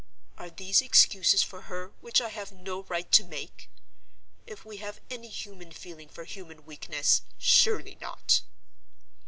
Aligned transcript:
Are 0.35 0.49
these 0.49 0.81
excuses 0.81 1.43
for 1.43 1.61
her, 1.69 1.91
which 2.01 2.21
I 2.21 2.29
have 2.29 2.51
no 2.51 2.81
right 2.89 3.11
to 3.11 3.23
make? 3.23 3.69
If 4.47 4.65
we 4.65 4.77
have 4.77 4.99
any 5.11 5.29
human 5.29 5.71
feeling 5.71 6.09
for 6.09 6.23
human 6.23 6.65
weakness, 6.65 7.21
surely 7.37 7.99
not! 8.01 8.41